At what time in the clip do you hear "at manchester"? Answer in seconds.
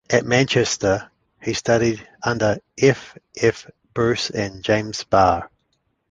0.09-1.11